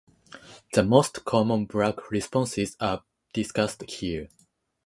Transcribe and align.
The 0.73 0.81
most 0.83 1.25
common 1.25 1.65
Black 1.67 2.09
responses 2.09 2.75
are 2.79 3.03
discussed 3.35 3.83
here. 3.87 4.29